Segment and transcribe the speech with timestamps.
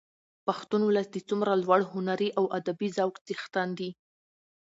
[0.47, 3.89] پښتون ولس د څومره لوړ هنري او ادبي ذوق څښتن دي.